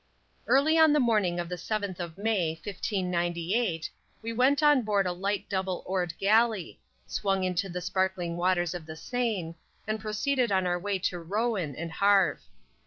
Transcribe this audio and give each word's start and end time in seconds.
Early 0.47 0.79
on 0.79 0.93
the 0.93 0.99
morning 0.99 1.39
of 1.39 1.47
the 1.47 1.59
seventh 1.59 1.99
of 1.99 2.17
May, 2.17 2.53
1598, 2.55 3.87
we 4.23 4.33
went 4.33 4.63
on 4.63 4.81
board 4.81 5.05
a 5.05 5.11
light 5.11 5.47
double 5.47 5.83
oared 5.85 6.17
galley, 6.17 6.79
swung 7.05 7.43
into 7.43 7.69
the 7.69 7.81
sparkling 7.81 8.35
waters 8.35 8.73
of 8.73 8.87
the 8.87 8.95
Seine, 8.95 9.53
and 9.85 9.99
proceeded 10.01 10.51
on 10.51 10.65
our 10.65 10.79
way 10.79 10.97
to 10.97 11.19
Rouen 11.19 11.75
and 11.75 11.91
Havre. 11.91 12.39